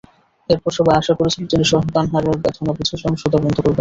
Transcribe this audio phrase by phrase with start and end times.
[0.49, 3.69] এরপর সবাই আশা করেছিল, তিনি সন্তানহারার বেদনা বুঝে সহিংসতা বন্ধ করবেন।